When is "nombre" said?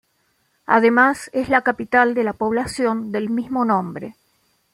3.65-4.15